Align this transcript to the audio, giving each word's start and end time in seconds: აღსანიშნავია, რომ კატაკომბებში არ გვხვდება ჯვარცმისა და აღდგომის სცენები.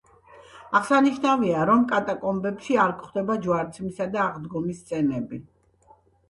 აღსანიშნავია, 0.77 1.59
რომ 1.69 1.83
კატაკომბებში 1.91 2.77
არ 2.85 2.95
გვხვდება 3.03 3.37
ჯვარცმისა 3.45 4.09
და 4.17 4.25
აღდგომის 4.25 4.81
სცენები. 4.87 5.41